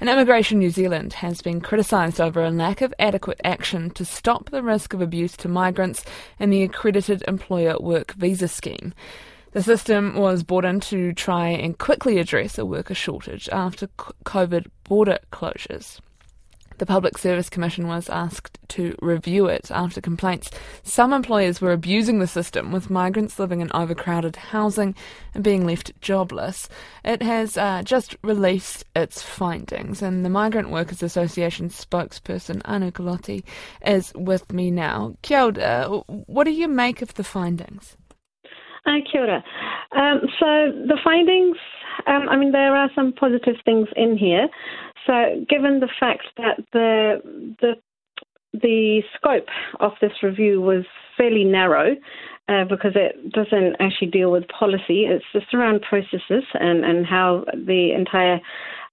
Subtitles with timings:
[0.00, 4.48] And Immigration New Zealand has been criticised over a lack of adequate action to stop
[4.48, 6.06] the risk of abuse to migrants
[6.38, 8.94] in the accredited employer work visa scheme.
[9.52, 13.88] The system was brought in to try and quickly address a worker shortage after
[14.24, 16.00] COVID border closures.
[16.80, 20.50] The Public Service Commission was asked to review it after complaints
[20.82, 24.94] some employers were abusing the system with migrants living in overcrowded housing
[25.34, 26.70] and being left jobless.
[27.04, 33.44] It has uh, just released its findings, and the Migrant Workers Association spokesperson Anu Kaloti
[33.84, 35.16] is with me now.
[35.20, 37.98] Kia ora, what do you make of the findings?
[38.86, 39.44] Uh, kia ora.
[39.94, 40.46] Um, so
[40.86, 41.58] the findings,
[42.06, 44.48] um, I mean, there are some positive things in here.
[45.06, 47.20] So, given the fact that the
[47.60, 47.74] the
[48.52, 50.84] the scope of this review was
[51.16, 51.94] fairly narrow
[52.48, 55.04] uh, because it doesn't actually deal with policy.
[55.04, 58.40] It's just around processes and, and how the entire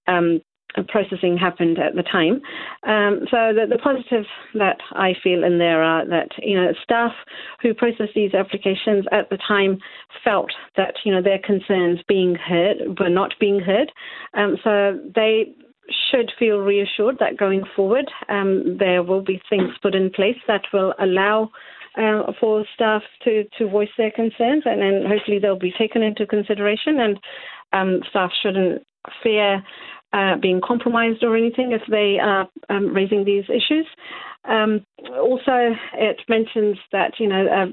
[0.07, 0.41] um,
[0.87, 2.41] processing happened at the time.
[2.83, 7.13] Um, so the, the positives that I feel in there are that you know staff
[7.61, 9.79] who processed these applications at the time
[10.23, 13.91] felt that you know their concerns being heard were not being heard.
[14.33, 15.55] Um, so they
[16.11, 20.63] should feel reassured that going forward um, there will be things put in place that
[20.73, 21.49] will allow
[21.97, 26.25] uh, for staff to, to voice their concerns and then hopefully they'll be taken into
[26.27, 27.19] consideration and
[27.71, 28.85] um, staff shouldn't
[29.23, 29.63] fear
[30.17, 33.85] uh, being compromised or anything if they are um, raising these issues.
[34.45, 37.65] Um, also, it mentions that you know uh,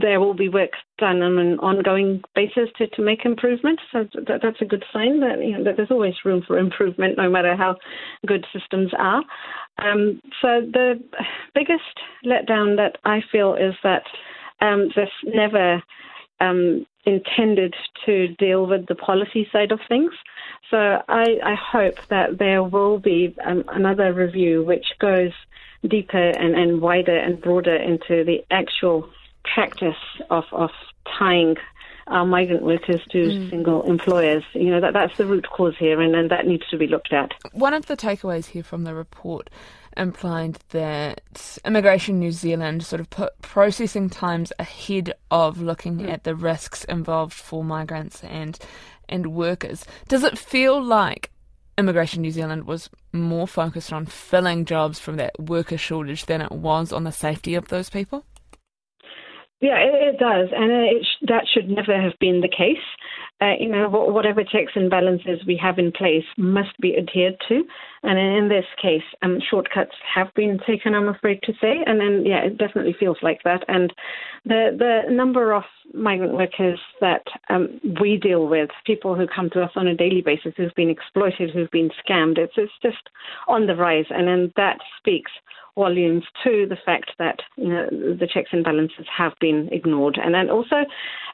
[0.00, 3.82] there will be work done on an ongoing basis to, to make improvements.
[3.92, 7.18] So that, that's a good sign that, you know, that there's always room for improvement,
[7.18, 7.76] no matter how
[8.26, 9.22] good systems are.
[9.78, 10.94] Um, so the
[11.54, 11.82] biggest
[12.24, 14.04] letdown that I feel is that
[14.62, 15.82] um, this never
[16.40, 20.12] um, intended to deal with the policy side of things.
[20.70, 20.76] So
[21.08, 25.32] I, I hope that there will be um, another review which goes
[25.86, 29.08] deeper and, and wider and broader into the actual
[29.54, 29.94] practice
[30.30, 30.70] of, of
[31.18, 31.56] tying
[32.08, 33.50] our migrant workers to mm.
[33.50, 34.44] single employers.
[34.52, 37.12] You know, that, that's the root cause here, and, and that needs to be looked
[37.12, 37.32] at.
[37.52, 39.50] One of the takeaways here from the report
[39.96, 46.10] implied that Immigration New Zealand sort of put processing times ahead of looking mm.
[46.10, 48.58] at the risks involved for migrants and
[49.08, 49.84] and workers.
[50.08, 51.30] Does it feel like
[51.78, 56.52] Immigration New Zealand was more focused on filling jobs from that worker shortage than it
[56.52, 58.24] was on the safety of those people?
[59.60, 62.76] Yeah, it, it does, and it sh- that should never have been the case.
[63.38, 67.62] Uh, you know, whatever checks and balances we have in place must be adhered to,
[68.02, 70.94] and in this case, um, shortcuts have been taken.
[70.94, 73.62] I'm afraid to say, and then yeah, it definitely feels like that.
[73.68, 73.92] And
[74.46, 79.62] the the number of migrant workers that um, we deal with, people who come to
[79.62, 83.10] us on a daily basis, who've been exploited, who've been scammed, it's it's just
[83.48, 85.30] on the rise, and then that speaks
[85.76, 90.18] volumes to the fact that you know, the checks and balances have been ignored.
[90.22, 90.76] And then also,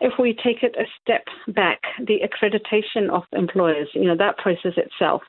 [0.02, 1.24] if we take it a step
[1.54, 5.22] back, the accreditation of employers, you know, that process itself,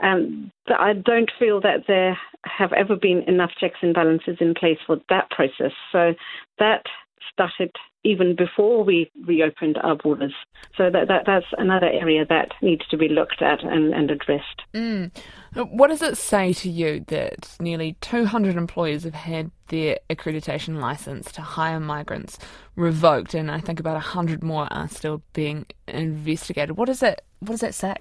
[0.00, 4.78] um, I don't feel that there have ever been enough checks and balances in place
[4.86, 5.72] for that process.
[5.92, 6.14] So
[6.58, 6.84] that
[7.32, 7.70] started
[8.04, 10.34] even before we reopened our borders.
[10.76, 14.62] So that, that that's another area that needs to be looked at and, and addressed.
[14.74, 15.10] Mm.
[15.54, 21.32] What does it say to you that nearly 200 employers have had their accreditation license
[21.32, 22.38] to hire migrants
[22.76, 26.76] revoked, and I think about 100 more are still being investigated?
[26.76, 27.94] What does that What does that say?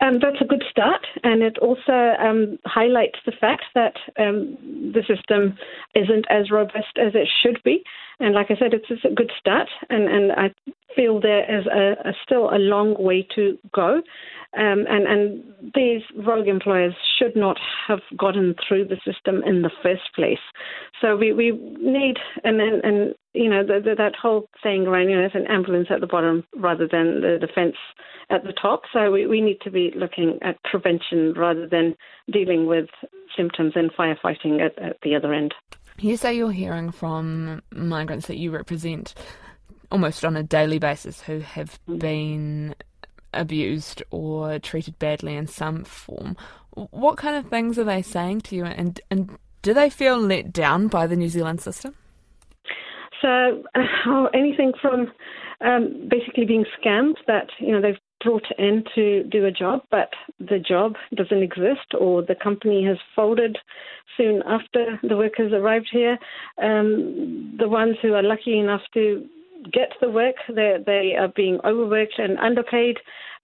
[0.00, 4.56] Um, that's a good start, and it also um, highlights the fact that um,
[4.92, 5.56] the system
[5.94, 7.82] isn't as robust as it should be.
[8.20, 10.54] And like I said, it's, it's a good start, and, and I
[10.94, 14.00] feel there is a, a still a long way to go.
[14.56, 15.44] Um, and, and
[15.74, 17.58] these rogue employers should not
[17.88, 20.38] have gotten through the system in the first place.
[21.00, 25.08] So we, we need, and, and, and you know, the, the, that whole thing around,
[25.08, 27.74] you know, there's an ambulance at the bottom rather than the defence
[28.30, 28.82] at the top.
[28.92, 31.96] So we, we need to be looking at prevention rather than
[32.30, 32.86] dealing with
[33.36, 35.52] symptoms and firefighting at, at the other end.
[35.98, 39.14] You say you're hearing from migrants that you represent
[39.90, 41.98] almost on a daily basis who have mm.
[41.98, 42.74] been
[43.32, 46.36] abused or treated badly in some form.
[46.72, 50.52] What kind of things are they saying to you, and and do they feel let
[50.52, 51.94] down by the New Zealand system?
[53.22, 55.12] So, uh, anything from
[55.60, 60.10] um, basically being scammed that you know they've brought in to do a job, but
[60.40, 63.58] the job doesn't exist, or the company has folded
[64.16, 66.18] soon after the workers arrived here.
[66.62, 69.26] Um, the ones who are lucky enough to
[69.72, 70.36] get the work.
[70.48, 72.98] They they are being overworked and underpaid.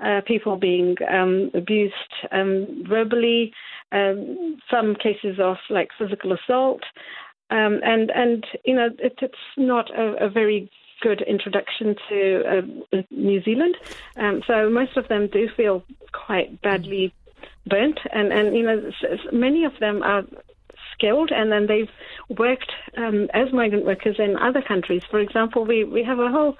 [0.04, 1.94] Uh, people being um, abused
[2.32, 3.52] um, verbally.
[3.92, 6.82] Um, some cases of like physical assault.
[7.50, 12.42] Um, and and you know it, it's not a, a very good introduction to
[12.92, 13.76] uh, New Zealand.
[14.16, 15.82] Um, so most of them do feel
[16.12, 17.14] quite badly
[17.66, 18.90] burnt, and and you know
[19.32, 20.24] many of them are
[20.94, 21.90] skilled, and then they've
[22.38, 25.02] worked um, as migrant workers in other countries.
[25.10, 26.56] For example, we we have a whole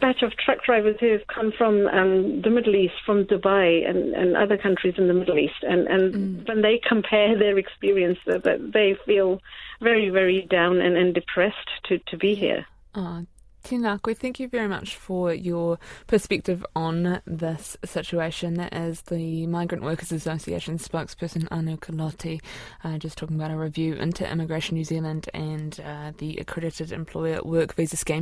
[0.00, 4.14] batch of truck drivers who have come from um, the Middle East, from Dubai and,
[4.14, 5.62] and other countries in the Middle East.
[5.62, 6.48] And, and mm.
[6.48, 9.40] when they compare their experience, that, they feel
[9.80, 12.66] very, very down and, and depressed to, to be here.
[12.94, 13.26] Oh,
[13.62, 18.54] Tina, thank you very much for your perspective on this situation.
[18.54, 22.40] That is the Migrant Workers Association spokesperson Anu Kaloti,
[22.82, 27.42] uh, just talking about a review into Immigration New Zealand and uh, the accredited employer
[27.42, 28.16] work visa scheme.